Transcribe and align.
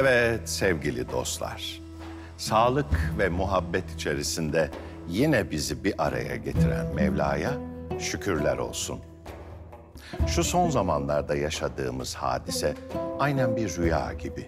Evet 0.00 0.48
sevgili 0.48 1.10
dostlar. 1.10 1.80
Sağlık 2.36 3.12
ve 3.18 3.28
muhabbet 3.28 3.94
içerisinde 3.94 4.70
yine 5.08 5.50
bizi 5.50 5.84
bir 5.84 5.94
araya 5.98 6.36
getiren 6.36 6.94
Mevla'ya 6.94 7.50
şükürler 7.98 8.56
olsun. 8.56 9.00
Şu 10.26 10.44
son 10.44 10.70
zamanlarda 10.70 11.36
yaşadığımız 11.36 12.14
hadise 12.14 12.74
aynen 13.18 13.56
bir 13.56 13.76
rüya 13.76 14.12
gibi. 14.12 14.46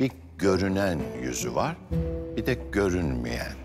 Bir 0.00 0.10
görünen 0.38 0.98
yüzü 1.22 1.54
var, 1.54 1.76
bir 2.36 2.46
de 2.46 2.54
görünmeyen. 2.72 3.56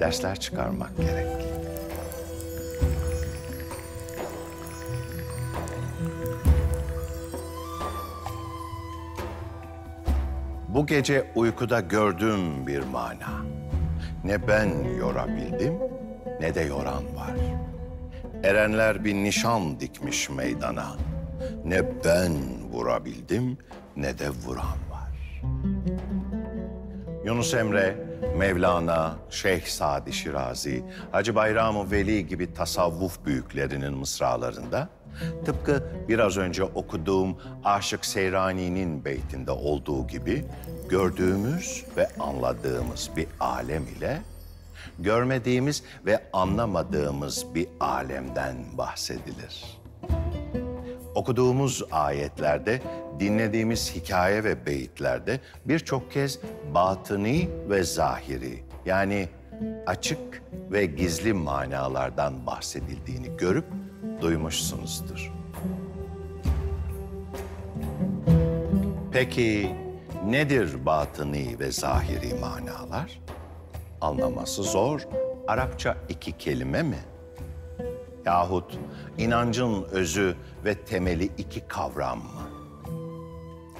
Dersler 0.00 0.40
çıkarmak 0.40 0.96
gerek. 0.96 1.49
Bu 10.80 10.86
gece 10.86 11.26
uykuda 11.34 11.80
gördüğüm 11.80 12.66
bir 12.66 12.80
mana. 12.80 13.44
Ne 14.24 14.48
ben 14.48 14.84
yorabildim 14.98 15.74
ne 16.40 16.54
de 16.54 16.60
yoran 16.60 17.16
var. 17.16 17.34
Erenler 18.42 19.04
bir 19.04 19.14
nişan 19.14 19.80
dikmiş 19.80 20.30
meydana. 20.30 20.86
Ne 21.64 21.82
ben 22.04 22.32
vurabildim 22.72 23.58
ne 23.96 24.18
de 24.18 24.30
vuran 24.30 24.78
var. 24.90 25.42
Yunus 27.24 27.54
Emre, 27.54 27.96
Mevlana, 28.36 29.14
Şeyh 29.30 29.62
Sadi 29.62 30.12
Şirazi, 30.12 30.84
Hacı 31.12 31.34
Bayram-ı 31.34 31.90
Veli 31.90 32.26
gibi 32.26 32.54
tasavvuf 32.54 33.24
büyüklerinin 33.24 33.94
mısralarında 33.94 34.88
tıpkı 35.44 35.82
biraz 36.08 36.36
önce 36.36 36.64
okuduğum 36.64 37.36
Aşık 37.64 38.06
Seyrani'nin 38.06 39.04
beytinde 39.04 39.50
olduğu 39.50 40.06
gibi 40.06 40.44
gördüğümüz 40.88 41.84
ve 41.96 42.08
anladığımız 42.18 43.10
bir 43.16 43.26
alem 43.40 43.82
ile 43.98 44.22
görmediğimiz 44.98 45.82
ve 46.06 46.20
anlamadığımız 46.32 47.46
bir 47.54 47.68
alemden 47.80 48.56
bahsedilir. 48.78 49.80
Okuduğumuz 51.14 51.82
ayetlerde, 51.90 52.82
dinlediğimiz 53.20 53.94
hikaye 53.94 54.44
ve 54.44 54.66
beyitlerde 54.66 55.40
birçok 55.64 56.12
kez 56.12 56.38
batıni 56.74 57.48
ve 57.68 57.82
zahiri 57.84 58.64
yani 58.86 59.28
açık 59.86 60.42
ve 60.70 60.86
gizli 60.86 61.32
manalardan 61.32 62.46
bahsedildiğini 62.46 63.36
görüp 63.36 63.64
duymuşsunuzdur. 64.20 65.32
Peki 69.12 69.76
nedir 70.26 70.86
batıni 70.86 71.58
ve 71.58 71.72
zahiri 71.72 72.34
manalar? 72.34 73.20
Anlaması 74.00 74.62
zor. 74.62 75.08
Arapça 75.48 75.96
iki 76.08 76.38
kelime 76.38 76.82
mi? 76.82 76.98
Yahut 78.26 78.78
inancın 79.18 79.82
özü 79.82 80.36
ve 80.64 80.74
temeli 80.74 81.24
iki 81.24 81.60
kavram 81.68 82.18
mı? 82.18 82.50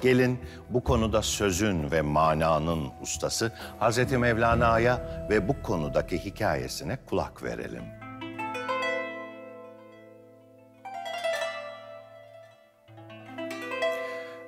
Gelin 0.01 0.39
bu 0.69 0.83
konuda 0.83 1.21
sözün 1.21 1.91
ve 1.91 2.01
mananın 2.01 2.89
ustası 3.01 3.51
Hazreti 3.79 4.17
Mevlana'ya 4.17 5.27
ve 5.29 5.47
bu 5.47 5.61
konudaki 5.63 6.25
hikayesine 6.25 6.97
kulak 7.09 7.43
verelim. 7.43 8.00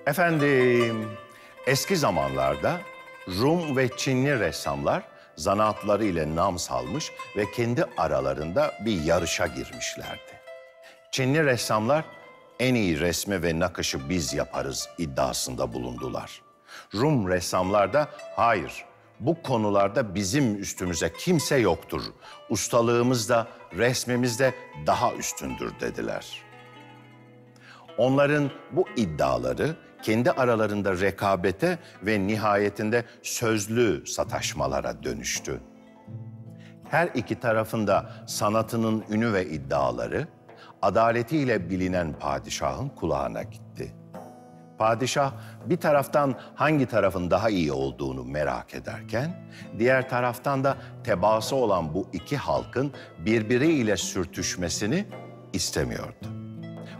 Efendim, 0.07 1.09
eski 1.67 1.95
zamanlarda 1.97 2.81
Rum 3.27 3.77
ve 3.77 3.89
Çinli 3.97 4.39
ressamlar 4.39 5.03
zanaatları 5.35 6.05
ile 6.05 6.35
nam 6.35 6.59
salmış 6.59 7.11
ve 7.37 7.51
kendi 7.51 7.85
aralarında 7.97 8.73
bir 8.85 9.03
yarışa 9.03 9.47
girmişlerdi. 9.47 10.33
Çinli 11.11 11.45
ressamlar 11.45 12.05
en 12.59 12.75
iyi 12.75 12.99
resmi 12.99 13.43
ve 13.43 13.59
nakışı 13.59 14.09
biz 14.09 14.33
yaparız 14.33 14.89
iddiasında 14.97 15.73
bulundular. 15.73 16.41
Rum 16.95 17.29
ressamlar 17.29 17.93
da 17.93 18.09
hayır 18.35 18.85
bu 19.19 19.41
konularda 19.41 20.15
bizim 20.15 20.61
üstümüze 20.61 21.13
kimse 21.13 21.55
yoktur. 21.55 22.01
Ustalığımız 22.49 23.29
da 23.29 23.47
resmimiz 23.77 24.39
de 24.39 24.53
daha 24.87 25.13
üstündür 25.13 25.71
dediler. 25.79 26.43
Onların 27.97 28.51
bu 28.71 28.85
iddiaları 28.95 29.75
kendi 30.01 30.31
aralarında 30.31 30.99
rekabete 30.99 31.79
ve 32.03 32.27
nihayetinde 32.27 33.05
sözlü 33.21 34.07
sataşmalara 34.07 35.03
dönüştü. 35.03 35.59
Her 36.89 37.07
iki 37.15 37.39
tarafında 37.39 38.09
sanatının 38.27 39.03
ünü 39.09 39.33
ve 39.33 39.49
iddiaları 39.49 40.27
adaletiyle 40.81 41.69
bilinen 41.69 42.13
padişahın 42.19 42.89
kulağına 42.89 43.43
gitti. 43.43 43.95
Padişah 44.77 45.33
bir 45.65 45.77
taraftan 45.77 46.35
hangi 46.55 46.85
tarafın 46.85 47.31
daha 47.31 47.49
iyi 47.49 47.71
olduğunu 47.71 48.23
merak 48.23 48.73
ederken, 48.73 49.35
diğer 49.79 50.09
taraftan 50.09 50.63
da 50.63 50.77
tebaası 51.03 51.55
olan 51.55 51.93
bu 51.93 52.07
iki 52.13 52.37
halkın 52.37 52.91
birbiriyle 53.25 53.97
sürtüşmesini 53.97 55.05
istemiyordu. 55.53 56.42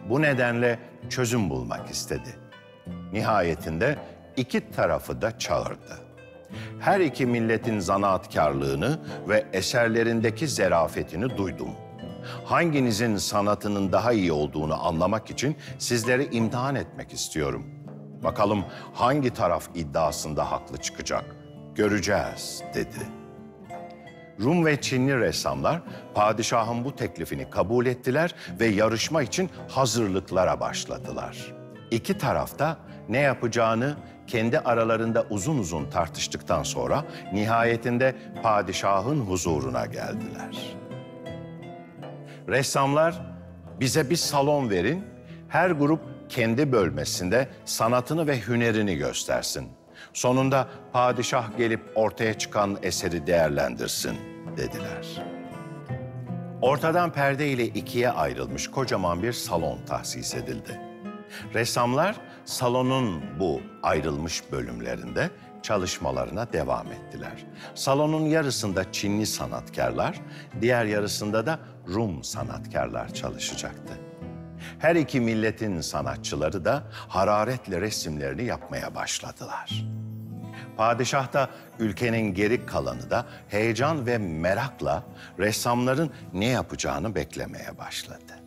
Bu 0.10 0.22
nedenle 0.22 0.80
çözüm 1.10 1.50
bulmak 1.50 1.90
istedi. 1.90 2.30
Nihayetinde 3.14 3.98
iki 4.38 4.72
tarafı 4.72 5.22
da 5.22 5.40
çağırdı. 5.40 6.00
Her 6.80 7.00
iki 7.00 7.26
milletin 7.26 7.80
zanaatkarlığını 7.80 9.00
ve 9.28 9.46
eserlerindeki 9.54 10.48
zerafetini 10.48 11.38
duydum. 11.38 11.70
Hanginizin 12.46 13.16
sanatının 13.16 13.92
daha 13.92 14.14
iyi 14.14 14.32
olduğunu 14.32 14.88
anlamak 14.88 15.30
için 15.30 15.58
sizleri 15.78 16.36
imtihan 16.36 16.76
etmek 16.76 17.14
istiyorum. 17.14 17.66
Bakalım 18.24 18.66
hangi 18.94 19.30
taraf 19.34 19.70
iddiasında 19.76 20.52
haklı 20.52 20.78
çıkacak? 20.78 21.36
Göreceğiz 21.76 22.64
dedi. 22.74 23.23
Rum 24.42 24.66
ve 24.66 24.82
Çinli 24.82 25.20
ressamlar 25.20 25.82
padişahın 26.14 26.86
bu 26.86 26.96
teklifini 26.96 27.50
kabul 27.50 27.86
ettiler 27.86 28.36
ve 28.60 28.66
yarışma 28.66 29.24
için 29.24 29.50
hazırlıklara 29.68 30.60
başladılar. 30.60 31.54
İki 31.92 32.18
tarafta 32.18 32.78
ne 33.10 33.20
yapacağını 33.20 33.96
kendi 34.28 34.60
aralarında 34.60 35.26
uzun 35.30 35.58
uzun 35.58 35.90
tartıştıktan 35.90 36.64
sonra 36.64 37.06
nihayetinde 37.34 38.16
padişahın 38.44 39.20
huzuruna 39.20 39.86
geldiler. 39.86 40.76
Ressamlar 42.48 43.22
bize 43.80 44.10
bir 44.10 44.16
salon 44.16 44.70
verin, 44.70 45.04
her 45.50 45.70
grup 45.70 46.02
kendi 46.30 46.72
bölmesinde 46.72 47.48
sanatını 47.66 48.28
ve 48.28 48.48
hünerini 48.48 48.96
göstersin. 48.96 49.68
Sonunda 50.14 50.68
padişah 50.94 51.58
gelip 51.58 51.82
ortaya 51.96 52.38
çıkan 52.38 52.78
eseri 52.82 53.28
değerlendirsin 53.28 54.18
dediler. 54.58 55.24
Ortadan 56.62 57.12
perde 57.14 57.48
ile 57.50 57.66
ikiye 57.66 58.10
ayrılmış 58.10 58.72
kocaman 58.72 59.24
bir 59.24 59.34
salon 59.34 59.80
tahsis 59.86 60.36
edildi. 60.36 60.82
Ressamlar 61.54 62.16
salonun 62.46 63.40
bu 63.40 63.62
ayrılmış 63.84 64.52
bölümlerinde 64.52 65.30
çalışmalarına 65.64 66.54
devam 66.54 66.92
ettiler. 66.92 67.46
Salonun 67.76 68.26
yarısında 68.26 68.92
Çinli 68.92 69.26
sanatkarlar, 69.26 70.20
diğer 70.62 70.86
yarısında 70.86 71.46
da 71.46 71.60
Rum 71.88 72.24
sanatkarlar 72.24 73.14
çalışacaktı. 73.14 74.03
Her 74.84 74.96
iki 74.96 75.20
milletin 75.20 75.82
sanatçıları 75.82 76.66
da 76.66 76.84
hararetle 76.92 77.82
resimlerini 77.82 78.44
yapmaya 78.44 78.96
başladılar. 78.96 79.86
Padişah 80.78 81.34
da 81.34 81.50
ülkenin 81.80 82.34
geri 82.34 82.66
kalanı 82.66 83.10
da 83.10 83.26
heyecan 83.50 84.06
ve 84.06 84.18
merakla 84.18 85.04
ressamların 85.40 86.12
ne 86.34 86.46
yapacağını 86.46 87.16
beklemeye 87.16 87.78
başladı. 87.78 88.43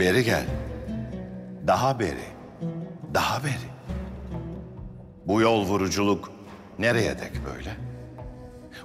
Beri 0.00 0.24
gel. 0.24 0.46
Daha 1.66 1.98
beri. 1.98 2.28
Daha 3.14 3.44
beri. 3.44 3.70
Bu 5.26 5.40
yol 5.40 5.66
vuruculuk 5.66 6.40
Nereye 6.80 7.18
dek 7.18 7.32
böyle? 7.54 7.70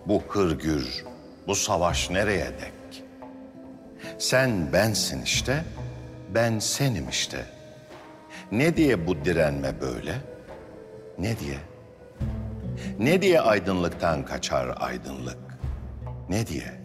Bu 0.06 0.24
hırgür, 0.28 1.06
bu 1.48 1.56
savaş 1.56 2.10
nereye 2.10 2.46
dek? 2.46 3.04
Sen 4.18 4.74
bensin 4.74 5.22
işte, 5.22 5.64
ben 6.34 6.60
senim 6.60 7.10
işte. 7.10 7.46
Ne 8.52 8.78
diye 8.78 9.08
bu 9.08 9.26
direnme 9.26 9.82
böyle? 9.82 10.16
Ne 11.20 11.40
diye? 11.40 11.58
Ne 13.00 13.22
diye 13.22 13.42
aydınlıktan 13.42 14.26
kaçar 14.26 14.78
aydınlık? 14.80 15.38
Ne 16.30 16.48
diye? 16.48 16.82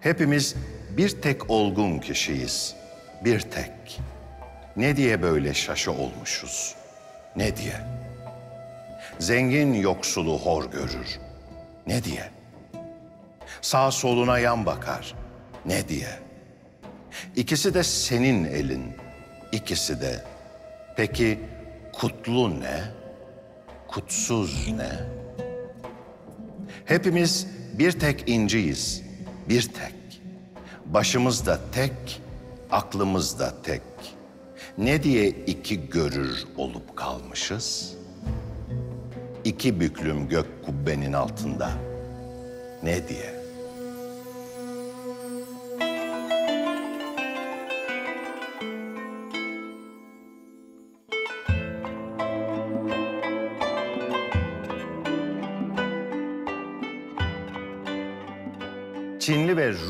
Hepimiz 0.00 0.56
bir 0.96 1.20
tek 1.22 1.50
olgun 1.50 1.98
kişiyiz. 1.98 2.74
Bir 3.24 3.40
tek. 3.40 4.00
Ne 4.76 4.96
diye 4.96 5.22
böyle 5.22 5.54
şaşı 5.54 5.92
olmuşuz? 5.92 6.74
Ne 7.36 7.56
diye? 7.56 7.76
Zengin 9.18 9.74
yoksulu 9.74 10.38
hor 10.38 10.70
görür. 10.70 11.18
Ne 11.86 12.04
diye? 12.04 12.30
Sağ 13.60 13.90
soluna 13.90 14.38
yan 14.38 14.66
bakar. 14.66 15.14
Ne 15.66 15.88
diye? 15.88 16.08
İkisi 17.36 17.74
de 17.74 17.82
senin 17.82 18.44
elin. 18.44 18.92
İkisi 19.52 20.00
de. 20.00 20.24
Peki 20.96 21.40
kutlu 21.92 22.60
ne? 22.60 22.80
Kutsuz 23.88 24.68
ne? 24.68 24.90
Hepimiz 26.84 27.46
bir 27.72 27.92
tek 27.92 28.28
inciyiz. 28.28 29.02
Bir 29.48 29.62
tek. 29.62 30.03
Başımız 30.84 31.46
da 31.46 31.58
tek, 31.72 32.22
aklımız 32.70 33.38
da 33.38 33.52
tek. 33.62 33.82
Ne 34.78 35.02
diye 35.02 35.28
iki 35.28 35.88
görür 35.90 36.44
olup 36.56 36.96
kalmışız? 36.96 37.94
İki 39.44 39.80
büklüm 39.80 40.28
gök 40.28 40.46
kubbenin 40.66 41.12
altında. 41.12 41.70
Ne 42.82 43.08
diye? 43.08 43.33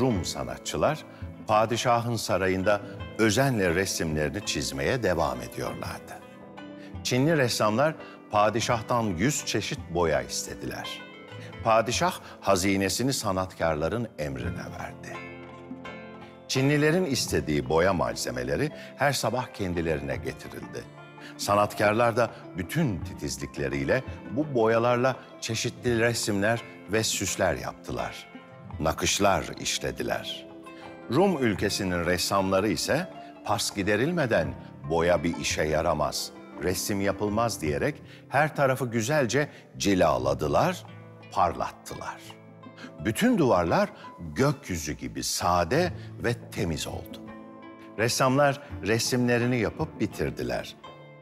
Rum 0.05 0.25
sanatçılar 0.25 1.05
padişahın 1.47 2.17
sarayında 2.17 2.81
özenle 3.19 3.75
resimlerini 3.75 4.47
çizmeye 4.47 5.03
devam 5.03 5.41
ediyorlardı. 5.41 6.13
Çinli 7.05 7.37
ressamlar 7.37 7.95
padişahtan 8.31 9.03
yüz 9.03 9.47
çeşit 9.47 9.79
boya 9.91 10.23
istediler. 10.23 11.01
Padişah 11.63 12.21
hazinesini 12.41 13.13
sanatkarların 13.13 14.09
emrine 14.19 14.65
verdi. 14.81 15.17
Çinlilerin 16.49 17.05
istediği 17.05 17.69
boya 17.69 17.93
malzemeleri 17.93 18.71
her 18.97 19.13
sabah 19.13 19.47
kendilerine 19.47 20.17
getirildi. 20.17 20.85
Sanatkarlar 21.37 22.17
da 22.17 22.31
bütün 22.57 23.05
titizlikleriyle 23.05 24.03
bu 24.31 24.55
boyalarla 24.55 25.17
çeşitli 25.41 26.01
resimler 26.01 26.63
ve 26.93 27.05
süsler 27.05 27.55
yaptılar. 27.55 28.34
Nakışlar 28.81 29.45
işlediler. 29.61 30.47
Rum 31.11 31.45
ülkesinin 31.45 32.05
ressamları 32.05 32.69
ise 32.69 33.09
pas 33.45 33.75
giderilmeden 33.75 34.55
boya 34.91 35.25
bir 35.25 35.37
işe 35.37 35.63
yaramaz, 35.63 36.31
resim 36.63 37.01
yapılmaz 37.01 37.61
diyerek 37.61 38.03
her 38.29 38.57
tarafı 38.57 38.91
güzelce 38.91 39.49
cilaladılar, 39.79 40.85
parlattılar. 41.33 42.21
Bütün 43.05 43.39
duvarlar 43.39 43.89
gökyüzü 44.35 44.93
gibi 44.93 45.23
sade 45.23 45.93
ve 46.25 46.35
temiz 46.51 46.87
oldu. 46.87 47.21
Ressamlar 47.99 48.63
resimlerini 48.87 49.61
yapıp 49.61 50.01
bitirdiler. 50.01 50.77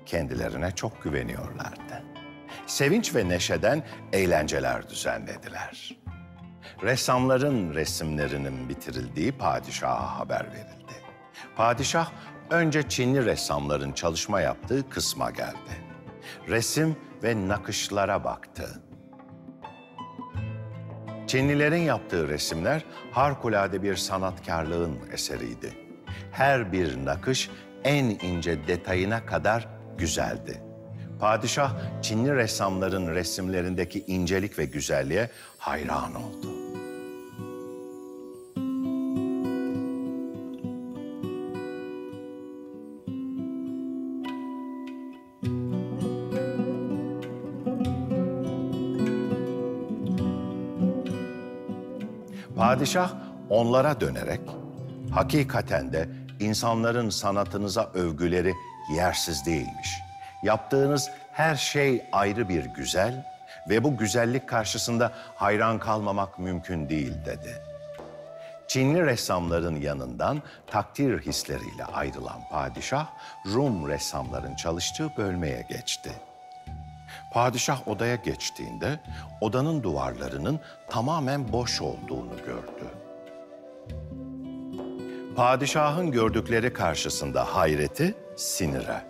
Kendilerine 0.07 0.71
çok 0.71 1.03
güveniyorlardı. 1.03 2.03
Sevinç 2.67 3.15
ve 3.15 3.29
neşeden 3.29 3.85
eğlenceler 4.13 4.89
düzenlediler. 4.89 6.02
Ressamların 6.83 7.75
resimlerinin 7.75 8.69
bitirildiği 8.69 9.33
padişaha 9.33 10.19
haber 10.19 10.47
verildi. 10.53 10.93
Padişah 11.57 12.11
önce 12.51 12.89
Çinli 12.89 13.25
ressamların 13.25 13.93
çalışma 13.93 14.41
yaptığı 14.41 14.89
kısma 14.91 15.31
geldi. 15.31 15.85
Resim 16.49 16.97
ve 17.23 17.49
nakışlara 17.49 18.25
baktı. 18.25 18.83
Çinlilerin 21.27 21.83
yaptığı 21.83 22.29
resimler 22.29 22.85
harikulade 23.13 23.83
bir 23.83 23.97
sanatkarlığın 23.97 24.99
eseriydi. 25.13 25.75
Her 26.33 26.73
bir 26.73 27.05
nakış 27.05 27.51
en 27.85 28.05
ince 28.05 28.67
detayına 28.67 29.27
kadar 29.27 29.69
güzeldi. 29.99 30.63
Padişah 31.21 32.03
Çinli 32.03 32.35
ressamların 32.35 33.15
resimlerindeki 33.15 34.05
incelik 34.07 34.59
ve 34.59 34.65
güzelliğe 34.65 35.31
hayran 35.59 36.15
oldu. 36.15 36.62
Padişah 52.73 53.11
onlara 53.51 54.01
dönerek 54.01 54.41
hakikaten 55.11 55.93
de 55.93 56.09
insanların 56.41 57.11
sanatınıza 57.11 57.91
övgüleri 57.95 58.55
yersiz 58.95 59.47
değilmiş. 59.47 60.01
Yaptığınız 60.43 61.11
her 61.33 61.57
şey 61.57 62.05
ayrı 62.13 62.49
bir 62.49 62.65
güzel 62.65 63.27
ve 63.69 63.85
bu 63.85 63.97
güzellik 63.97 64.49
karşısında 64.49 65.13
hayran 65.35 65.79
kalmamak 65.79 66.39
mümkün 66.39 66.89
değil 66.89 67.13
dedi. 67.27 67.63
Çinli 68.69 69.07
ressamların 69.07 69.77
yanından 69.77 70.43
takdir 70.67 71.21
hisleriyle 71.21 71.85
ayrılan 71.85 72.41
padişah 72.51 73.07
Rum 73.47 73.89
ressamların 73.89 74.57
çalıştığı 74.57 75.17
bölmeye 75.17 75.67
geçti. 75.69 76.11
Padişah 77.33 77.89
odaya 77.89 78.17
geçtiğinde 78.17 79.01
odanın 79.41 79.83
duvarlarının 79.83 80.61
tamamen 80.91 81.53
boş 81.53 81.81
olduğunu 81.81 82.37
gördü. 82.47 82.85
Padişahın 85.37 86.11
gördükleri 86.11 86.73
karşısında 86.73 87.45
hayreti 87.57 88.15
sinire, 88.37 89.03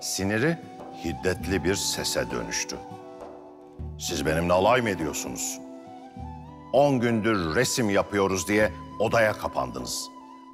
siniri 0.00 0.58
hiddetli 1.04 1.64
bir 1.64 1.74
sese 1.74 2.30
dönüştü. 2.30 2.76
Siz 3.98 4.26
benimle 4.26 4.52
alay 4.52 4.80
mı 4.80 4.90
ediyorsunuz? 4.90 5.58
On 6.72 7.00
gündür 7.00 7.54
resim 7.54 7.90
yapıyoruz 7.90 8.48
diye 8.48 8.72
odaya 9.00 9.32
kapandınız. 9.32 10.08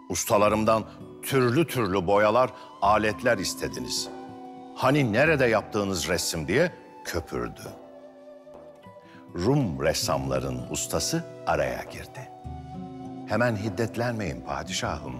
Ustalarımdan 0.08 0.84
türlü 1.22 1.66
türlü 1.66 2.06
boyalar, 2.06 2.50
aletler 2.82 3.38
istediniz. 3.38 4.08
Hani 4.74 5.12
nerede 5.12 5.46
yaptığınız 5.46 6.08
resim 6.08 6.48
diye 6.48 6.72
köpürdü. 7.12 7.62
Rum 9.34 9.82
ressamların 9.82 10.60
ustası 10.70 11.24
araya 11.46 11.82
girdi. 11.82 12.30
Hemen 13.28 13.56
hiddetlenmeyin 13.56 14.40
padişahım. 14.40 15.14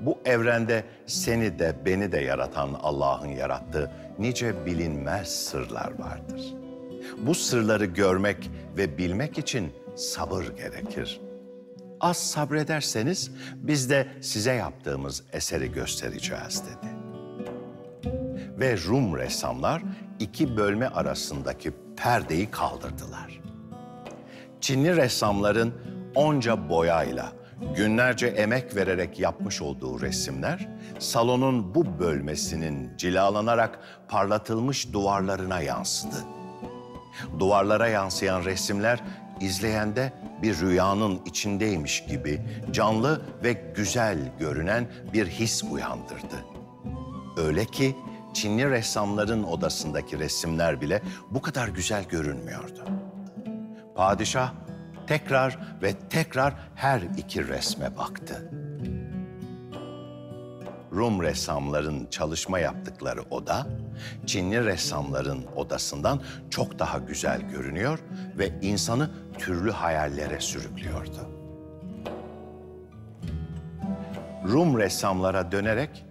Bu 0.00 0.18
evrende 0.24 0.84
seni 1.06 1.58
de 1.58 1.74
beni 1.84 2.12
de 2.12 2.18
yaratan 2.18 2.76
Allah'ın 2.82 3.28
yarattığı 3.28 3.90
nice 4.18 4.66
bilinmez 4.66 5.28
sırlar 5.28 5.98
vardır. 5.98 6.54
Bu 7.18 7.34
sırları 7.34 7.84
görmek 7.84 8.50
ve 8.76 8.98
bilmek 8.98 9.38
için 9.38 9.72
sabır 9.96 10.44
gerekir. 10.56 11.20
Az 12.00 12.16
sabrederseniz 12.16 13.30
biz 13.54 13.90
de 13.90 14.08
size 14.20 14.52
yaptığımız 14.52 15.22
eseri 15.32 15.72
göstereceğiz 15.72 16.62
dedi. 16.64 16.92
Ve 18.60 18.76
Rum 18.76 19.16
ressamlar 19.16 19.82
iki 20.20 20.56
bölme 20.56 20.86
arasındaki 20.86 21.72
perdeyi 21.96 22.50
kaldırdılar. 22.50 23.40
Çinli 24.60 24.96
ressamların 24.96 25.74
onca 26.14 26.68
boyayla, 26.68 27.32
günlerce 27.76 28.26
emek 28.26 28.76
vererek 28.76 29.18
yapmış 29.18 29.62
olduğu 29.62 30.00
resimler, 30.00 30.68
salonun 30.98 31.74
bu 31.74 31.98
bölmesinin 31.98 32.96
cilalanarak 32.96 33.78
parlatılmış 34.08 34.92
duvarlarına 34.92 35.60
yansıdı. 35.60 36.16
Duvarlara 37.38 37.88
yansıyan 37.88 38.44
resimler 38.44 39.00
izleyende 39.40 40.12
bir 40.42 40.60
rüyanın 40.60 41.20
içindeymiş 41.24 42.04
gibi 42.06 42.42
canlı 42.72 43.22
ve 43.44 43.52
güzel 43.76 44.18
görünen 44.38 44.88
bir 45.12 45.26
his 45.26 45.64
uyandırdı. 45.64 46.44
Öyle 47.36 47.64
ki 47.64 47.96
Çinli 48.34 48.70
ressamların 48.70 49.42
odasındaki 49.42 50.18
resimler 50.18 50.80
bile 50.80 51.02
bu 51.30 51.42
kadar 51.42 51.68
güzel 51.68 52.04
görünmüyordu. 52.04 52.84
Padişah 53.94 54.52
tekrar 55.06 55.58
ve 55.82 55.92
tekrar 56.10 56.54
her 56.74 57.00
iki 57.16 57.48
resme 57.48 57.96
baktı. 57.96 58.50
Rum 60.92 61.22
ressamların 61.22 62.06
çalışma 62.10 62.58
yaptıkları 62.58 63.22
oda, 63.30 63.66
Çinli 64.26 64.64
ressamların 64.64 65.46
odasından 65.56 66.20
çok 66.50 66.78
daha 66.78 66.98
güzel 66.98 67.40
görünüyor 67.40 67.98
ve 68.38 68.60
insanı 68.62 69.10
türlü 69.38 69.70
hayallere 69.70 70.40
sürüklüyordu. 70.40 71.28
Rum 74.48 74.78
ressamlara 74.78 75.52
dönerek 75.52 76.04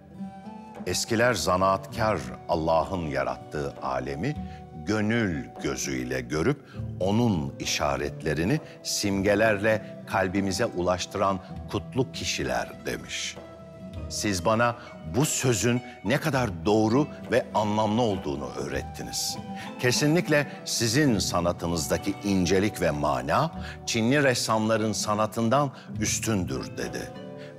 eskiler 0.86 1.34
zanaatkar 1.34 2.18
Allah'ın 2.48 3.06
yarattığı 3.06 3.74
alemi 3.82 4.36
gönül 4.86 5.44
gözüyle 5.62 6.20
görüp 6.20 6.60
onun 7.00 7.54
işaretlerini 7.58 8.60
simgelerle 8.82 10.02
kalbimize 10.06 10.66
ulaştıran 10.66 11.38
kutlu 11.70 12.12
kişiler 12.12 12.68
demiş. 12.86 13.36
Siz 14.08 14.44
bana 14.44 14.76
bu 15.16 15.24
sözün 15.24 15.82
ne 16.04 16.16
kadar 16.16 16.50
doğru 16.66 17.06
ve 17.32 17.46
anlamlı 17.54 18.02
olduğunu 18.02 18.48
öğrettiniz. 18.56 19.38
Kesinlikle 19.80 20.46
sizin 20.64 21.18
sanatınızdaki 21.18 22.14
incelik 22.24 22.80
ve 22.80 22.90
mana 22.90 23.50
Çinli 23.86 24.22
ressamların 24.22 24.92
sanatından 24.92 25.72
üstündür 26.00 26.76
dedi 26.76 27.10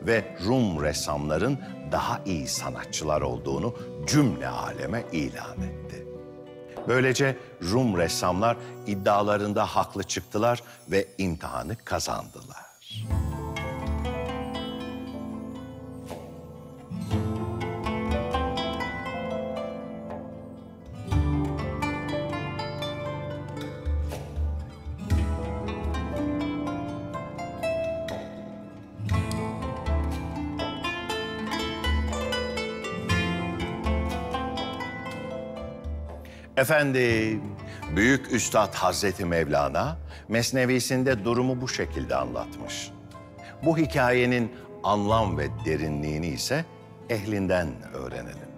ve 0.01 0.37
Rum 0.45 0.83
ressamların 0.83 1.59
daha 1.91 2.21
iyi 2.25 2.47
sanatçılar 2.47 3.21
olduğunu 3.21 3.75
cümle 4.07 4.47
aleme 4.47 5.03
ilan 5.11 5.61
etti. 5.61 6.05
Böylece 6.87 7.37
Rum 7.71 7.97
ressamlar 7.97 8.57
iddialarında 8.87 9.65
haklı 9.65 10.03
çıktılar 10.03 10.63
ve 10.91 11.07
imtihanı 11.17 11.75
kazandılar. 11.75 12.71
Efendim, 36.61 37.41
Büyük 37.95 38.33
Üstad 38.33 38.73
Hazreti 38.73 39.25
Mevlana 39.25 39.97
Mesnevisinde 40.29 41.25
durumu 41.25 41.61
bu 41.61 41.67
şekilde 41.67 42.15
anlatmış. 42.15 42.91
Bu 43.65 43.77
hikayenin 43.77 44.51
anlam 44.83 45.37
ve 45.37 45.49
derinliğini 45.65 46.27
ise 46.27 46.65
ehlinden 47.09 47.67
öğrenelim. 47.93 48.51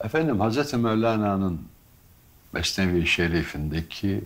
Efendim 0.00 0.40
Hazreti 0.40 0.76
Mevlana'nın 0.76 1.68
Mesnevi 2.52 3.06
Şerif'indeki 3.06 4.24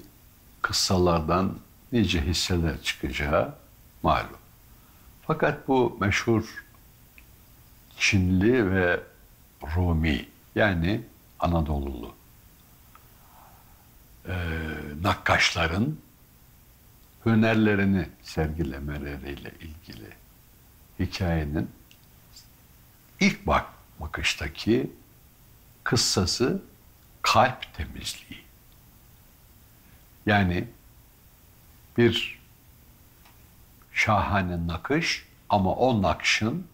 kıssalardan 0.62 1.56
nice 1.92 2.20
hisseler 2.20 2.82
çıkacağı 2.82 3.54
malum. 4.02 4.38
Fakat 5.26 5.68
bu 5.68 5.96
meşhur 6.00 6.62
Çinli 8.02 8.70
ve 8.70 9.00
Rumi 9.76 10.28
yani 10.54 11.00
Anadolulu 11.40 12.14
e, 14.28 14.34
nakkaşların 15.02 15.96
hünerlerini 17.26 18.08
sergilemeleriyle 18.22 19.52
ilgili 19.60 20.08
hikayenin 20.98 21.70
ilk 23.20 23.46
bak 23.46 23.66
bakıştaki 24.00 24.92
kıssası 25.84 26.62
kalp 27.22 27.74
temizliği. 27.74 28.42
Yani 30.26 30.68
bir 31.98 32.40
şahane 33.92 34.66
nakış 34.66 35.26
ama 35.48 35.74
o 35.74 36.02
nakşın 36.02 36.66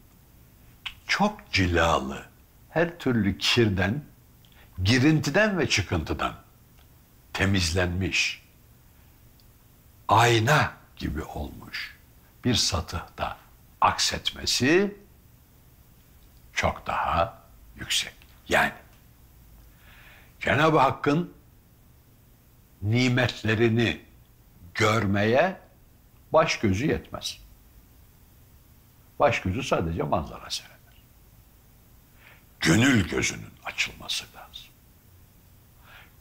çok 1.09 1.53
cilalı, 1.53 2.27
her 2.71 2.99
türlü 2.99 3.38
kirden, 3.38 4.05
girintiden 4.83 5.59
ve 5.59 5.69
çıkıntıdan 5.69 6.35
temizlenmiş, 7.33 8.43
ayna 10.09 10.73
gibi 10.97 11.23
olmuş 11.23 11.97
bir 12.45 12.55
satıhta 12.55 13.37
aksetmesi 13.81 14.97
çok 16.53 16.87
daha 16.87 17.38
yüksek. 17.77 18.15
Yani 18.49 18.73
Cenab-ı 20.41 20.79
Hakk'ın 20.79 21.35
nimetlerini 22.83 24.00
görmeye 24.75 25.61
baş 26.33 26.59
gözü 26.59 26.87
yetmez. 26.87 27.38
Baş 29.19 29.41
gözü 29.41 29.62
sadece 29.62 30.03
manzara 30.03 30.50
seyreder. 30.50 30.77
Gönül 32.61 33.09
gözünün 33.09 33.53
açılması 33.65 34.25
lazım. 34.25 34.67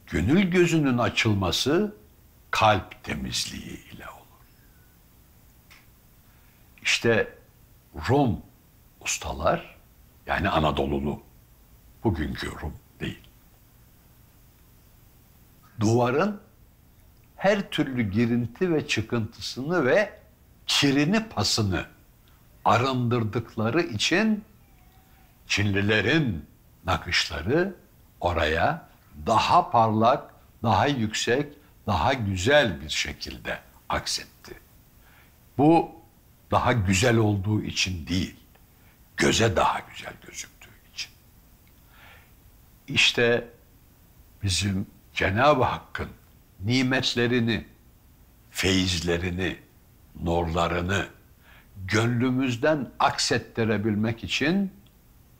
Gönül 0.08 0.44
gözünün 0.44 0.98
açılması 0.98 1.96
kalp 2.51 3.03
temizliği 3.03 3.89
ile 3.91 4.10
olur. 4.10 4.46
İşte 6.82 7.38
Rum 8.10 8.41
ustalar 9.01 9.77
yani 10.25 10.50
Anadolulu 10.50 11.24
bugünkü 12.03 12.51
Rum 12.51 12.74
değil 13.00 13.27
duvarın 15.79 16.39
her 17.36 17.70
türlü 17.70 18.12
girinti 18.12 18.74
ve 18.74 18.88
çıkıntısını 18.88 19.86
ve 19.86 20.20
kirini 20.67 21.29
pasını 21.29 21.86
arındırdıkları 22.65 23.82
için 23.82 24.44
Çinlilerin 25.47 26.45
nakışları 26.85 27.75
oraya 28.19 28.87
daha 29.25 29.71
parlak, 29.71 30.33
daha 30.63 30.87
yüksek, 30.87 31.53
daha 31.87 32.13
güzel 32.13 32.81
bir 32.81 32.89
şekilde 32.89 33.59
aksetti. 33.89 34.53
Bu 35.57 35.91
daha 36.51 36.71
güzel 36.73 37.17
olduğu 37.17 37.63
için 37.63 38.07
değil, 38.07 38.35
göze 39.17 39.55
daha 39.55 39.79
güzel 39.79 40.13
gözüktüğü 40.27 40.69
için. 40.93 41.11
İşte 42.87 43.47
bizim 44.43 44.87
Cenab-ı 45.13 45.63
Hakk'ın 45.63 46.09
nimetlerini, 46.59 47.65
feyizlerini, 48.51 49.59
nurlarını 50.23 51.07
gönlümüzden 51.85 52.89
aksettirebilmek 52.99 54.23
için 54.23 54.71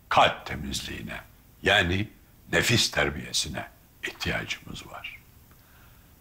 kalp 0.10 0.46
temizliğine 0.46 1.22
yani 1.64 2.08
nefis 2.52 2.92
terbiyesine 2.92 3.66
ihtiyacımız 4.04 4.88
var. 4.88 5.20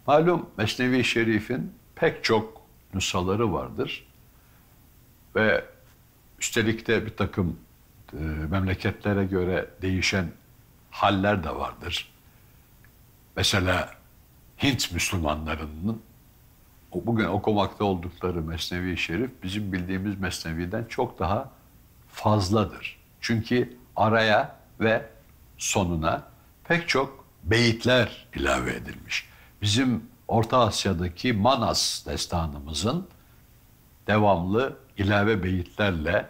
Malum 0.07 0.49
Mesnevi 0.57 1.03
Şerif'in 1.03 1.73
pek 1.95 2.23
çok 2.23 2.61
nüshaları 2.93 3.53
vardır 3.53 4.07
ve 5.35 5.65
üstelik 6.39 6.87
de 6.87 7.05
bir 7.05 7.17
takım 7.17 7.59
e, 8.13 8.17
memleketlere 8.49 9.25
göre 9.25 9.69
değişen 9.81 10.31
haller 10.91 11.43
de 11.43 11.55
vardır. 11.55 12.13
Mesela 13.35 13.95
Hint 14.63 14.91
Müslümanlarının 14.93 16.01
bugün 16.93 17.25
okumakta 17.25 17.83
oldukları 17.83 18.41
Mesnevi 18.41 18.97
Şerif 18.97 19.31
bizim 19.43 19.73
bildiğimiz 19.73 20.19
Mesnevi'den 20.19 20.85
çok 20.85 21.19
daha 21.19 21.51
fazladır. 22.11 22.99
Çünkü 23.21 23.77
araya 23.95 24.55
ve 24.79 25.09
sonuna 25.57 26.23
pek 26.63 26.89
çok 26.89 27.25
beyitler 27.43 28.27
ilave 28.35 28.73
edilmiş. 28.73 29.29
Bizim 29.61 30.03
Orta 30.27 30.59
Asya'daki 30.59 31.33
Manas 31.33 32.05
destanımızın 32.05 33.07
devamlı 34.07 34.77
ilave 34.97 35.43
beyitlerle 35.43 36.29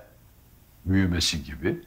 büyümesi 0.85 1.43
gibi. 1.43 1.81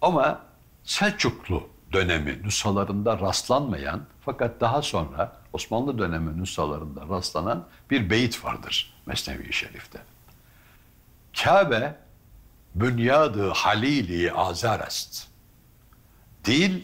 Ama 0.00 0.40
Selçuklu 0.84 1.68
dönemi 1.92 2.42
nüshalarında 2.42 3.18
rastlanmayan 3.18 4.02
fakat 4.20 4.60
daha 4.60 4.82
sonra 4.82 5.36
Osmanlı 5.52 5.98
dönemi 5.98 6.42
nüshalarında 6.42 7.08
rastlanan 7.08 7.66
bir 7.90 8.10
beyit 8.10 8.44
vardır 8.44 8.94
Mesnevi 9.06 9.52
Şerif'te. 9.52 9.98
Kabe 11.42 11.96
bünyadı 12.74 13.50
halili 13.50 14.32
azar 14.32 14.86
est. 14.86 15.28
Dil 16.44 16.82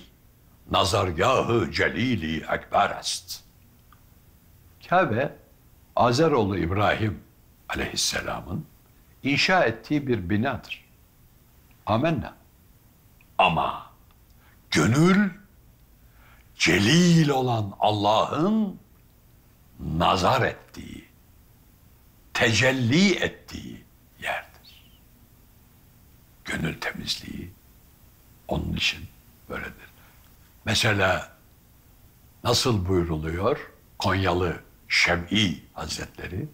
nazargahı 0.70 1.73
celili 1.73 2.37
ekber 2.37 2.99
est. 3.00 3.40
Kabe, 4.88 5.37
Azeroğlu 5.97 6.59
İbrahim 6.59 7.20
aleyhisselamın 7.68 8.66
inşa 9.23 9.64
ettiği 9.64 10.06
bir 10.06 10.30
binadır. 10.30 10.85
Amenna. 11.87 12.35
Ama 13.38 13.90
gönül 14.70 15.30
celil 16.54 17.28
olan 17.28 17.75
Allah'ın 17.80 18.80
nazar 19.80 20.42
ettiği, 20.42 21.04
tecelli 22.35 23.14
ettiği. 23.14 23.85
Gönül 26.44 26.80
temizliği 26.80 27.50
onun 28.49 28.73
için 28.73 29.06
böyledir. 29.49 29.90
Mesela 30.64 31.32
nasıl 32.44 32.88
buyruluyor 32.88 33.70
Konyalı 33.99 34.61
Şem'i 34.88 35.62
Hazretleri? 35.75 36.49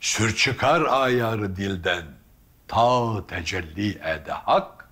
Sür 0.00 0.36
çıkar 0.36 0.82
ayarı 0.82 1.56
dilden 1.56 2.04
ta 2.68 3.26
tecelli 3.26 3.90
ede 3.90 4.32
hak, 4.32 4.88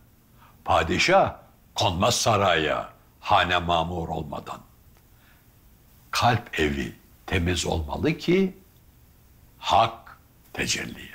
padişah 0.64 1.36
konmaz 1.74 2.20
saraya 2.20 2.92
hane 3.20 3.58
mamur 3.58 4.08
olmadan. 4.08 4.60
Kalp 6.10 6.60
evi 6.60 6.96
temiz 7.26 7.66
olmalı 7.66 8.18
ki 8.18 8.56
hak 9.58 10.18
tecelli. 10.52 11.07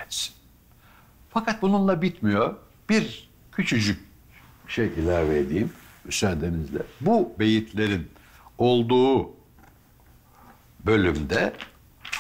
Fakat 1.34 1.62
bununla 1.62 2.02
bitmiyor. 2.02 2.56
Bir 2.90 3.30
küçücük 3.52 4.00
şey 4.68 4.88
ilave 4.88 5.40
edeyim 5.40 5.72
müsaadenizle. 6.06 6.80
Bu 7.02 7.34
beyitlerin 7.40 8.12
olduğu 8.58 9.30
bölümde 10.86 11.54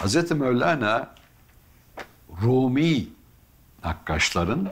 Hz. 0.02 0.32
Mevlana 0.32 1.16
Rumi 2.42 3.08
nakkaşların 3.84 4.70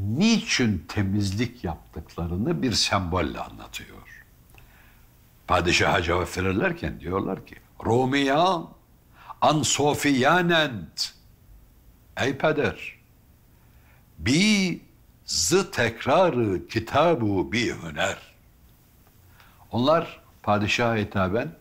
niçin 0.00 0.84
temizlik 0.88 1.64
yaptıklarını 1.64 2.62
bir 2.62 2.72
sembolle 2.72 3.40
anlatıyor. 3.40 4.24
Padişaha 5.46 6.02
cevap 6.02 6.38
verirlerken 6.38 7.00
diyorlar 7.00 7.46
ki 7.46 7.56
Rumiyan 7.84 8.68
an 9.40 9.62
sofiyanent 9.62 11.15
ey 12.16 12.38
peder 12.38 12.96
bi 14.18 14.80
zı 15.24 15.70
tekrarı 15.70 16.68
kitabu 16.68 17.52
bi 17.52 17.74
hüner. 17.82 18.18
Onlar 19.70 20.20
padişaha 20.42 20.96
hitaben 20.96 21.54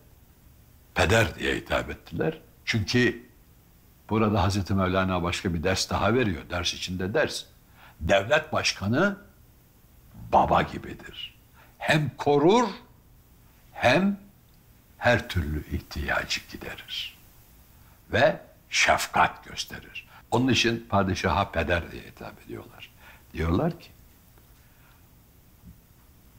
peder 0.96 1.36
diye 1.40 1.56
hitap 1.56 1.90
ettiler. 1.90 2.40
Çünkü 2.66 3.26
burada 4.10 4.44
Hazreti 4.44 4.74
Mevlana 4.74 5.24
başka 5.24 5.54
bir 5.54 5.64
ders 5.64 5.90
daha 5.90 6.14
veriyor. 6.14 6.42
Ders 6.50 6.74
içinde 6.74 7.14
ders. 7.14 7.44
Devlet 8.00 8.54
başkanı 8.54 9.18
baba 10.32 10.62
gibidir. 10.62 11.36
Hem 11.78 12.12
korur 12.18 12.68
hem 13.74 14.20
her 14.98 15.30
türlü 15.30 15.66
ihtiyacı 15.72 16.42
giderir. 16.52 17.18
Ve 18.12 18.40
şefkat 18.70 19.46
gösterir. 19.46 20.05
Onun 20.36 20.48
için 20.48 20.86
padişaha 20.90 21.52
peder 21.52 21.92
diye 21.92 22.04
hitap 22.04 22.42
ediyorlar. 22.46 22.92
Diyorlar 23.34 23.80
ki 23.80 23.88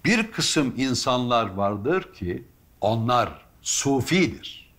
bir 0.05 0.33
kısım 0.33 0.75
insanlar 0.77 1.47
vardır 1.47 2.15
ki 2.15 2.45
onlar 2.81 3.29
sufidir. 3.63 4.73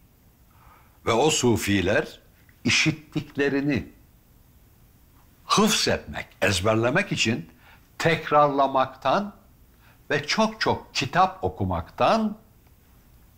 Ve 1.06 1.12
o 1.12 1.30
sufiler 1.30 2.20
işittiklerini 2.64 3.88
hıfz 5.46 5.88
etmek, 5.88 6.26
ezberlemek 6.42 7.12
için 7.12 7.50
tekrarlamaktan 7.98 9.34
ve 10.10 10.28
çok 10.28 10.62
çok 10.62 10.96
kitap 10.96 11.44
okumaktan 11.44 12.38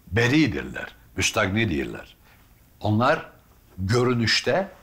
beridirler, 0.08 0.96
müstagni 1.16 1.70
değiller. 1.70 2.16
Onlar 2.80 3.30
görünüşte 3.78 4.79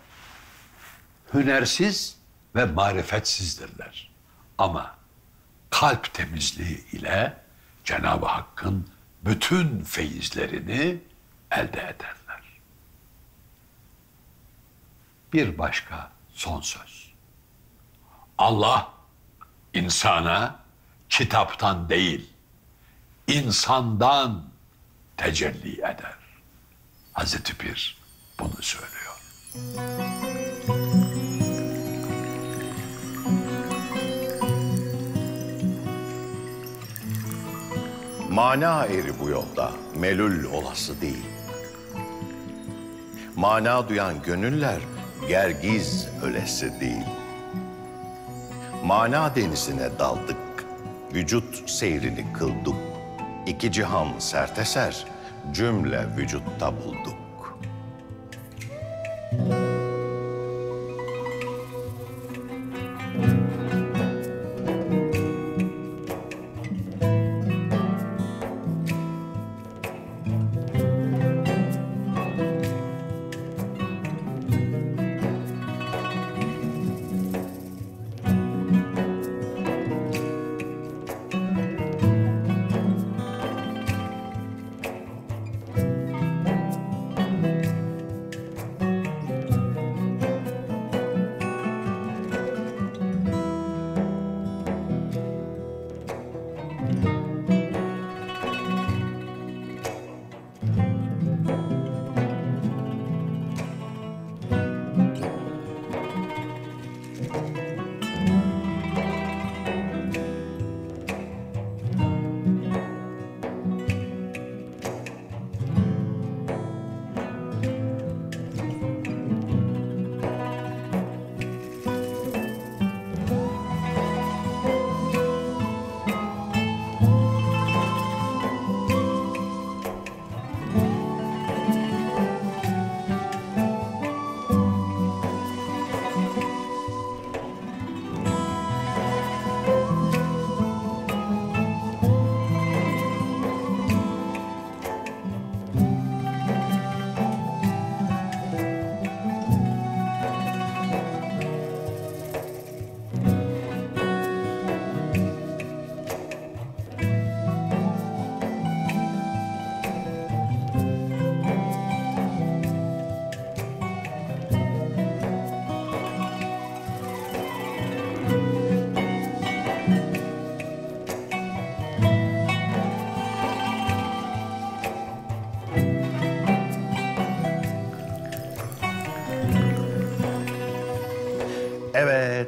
hünersiz 1.34 2.16
ve 2.54 2.64
marifetsizdirler. 2.64 4.10
Ama 4.58 4.96
kalp 5.70 6.14
temizliği 6.14 6.90
ile 6.92 7.36
Cenab-ı 7.84 8.26
Hakk'ın 8.26 8.88
bütün 9.24 9.84
feyizlerini 9.84 10.98
elde 11.50 11.80
ederler. 11.80 12.42
Bir 15.32 15.58
başka 15.58 16.10
son 16.34 16.60
söz. 16.60 17.12
Allah 18.38 18.92
insana 19.74 20.58
kitaptan 21.08 21.88
değil, 21.88 22.30
insandan 23.26 24.44
tecelli 25.16 25.72
eder. 25.78 26.16
Hazreti 27.12 27.56
Pir 27.56 27.98
bunu 28.38 28.62
söylüyor. 28.62 29.16
Mana 38.36 38.86
eri 38.86 39.20
bu 39.20 39.28
yolda, 39.28 39.70
melül 39.98 40.44
olası 40.44 41.00
değil. 41.00 41.26
Mana 43.36 43.88
duyan 43.88 44.22
gönüller 44.22 44.78
gergiz 45.28 46.08
ölesi 46.22 46.80
değil. 46.80 47.06
Mana 48.84 49.34
denizine 49.34 49.98
daldık, 49.98 50.36
vücut 51.14 51.70
seyrini 51.70 52.32
kıldık. 52.32 52.76
İki 53.46 53.72
cihan 53.72 54.08
serteser, 54.18 55.04
cümle 55.52 56.06
vücutta 56.16 56.72
bulduk. 56.76 57.25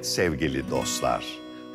Sevgili 0.08 0.70
dostlar, 0.70 1.24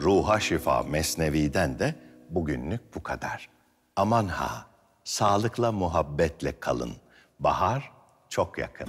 Ruha 0.01 0.39
Şifa 0.39 0.83
Mesnevi'den 0.83 1.79
de 1.79 1.95
bugünlük 2.29 2.95
bu 2.95 3.03
kadar. 3.03 3.49
Aman 3.95 4.27
ha, 4.27 4.65
sağlıkla 5.03 5.71
muhabbetle 5.71 6.59
kalın. 6.59 6.93
Bahar 7.39 7.91
çok 8.29 8.57
yakın. 8.57 8.87